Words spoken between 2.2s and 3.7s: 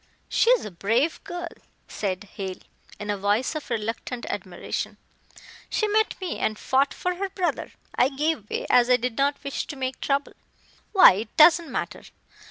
Hale, in a voice of